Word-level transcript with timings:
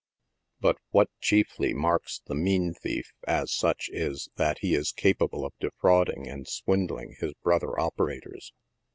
But 0.59 0.77
what 0.89 1.09
chiefly 1.19 1.75
marks 1.75 2.21
the"" 2.25 2.33
mean 2.33 2.73
thief 2.73 3.13
7 3.27 3.43
as 3.43 3.51
such 3.51 3.87
is, 3.93 4.29
that 4.35 4.57
he 4.61 4.73
is 4.73 4.91
capable 4.91 5.45
of 5.45 5.53
defrauding 5.59 6.27
and 6.27 6.47
swindling 6.47 7.17
his 7.19 7.35
brother 7.43 7.79
operators. 7.79 8.51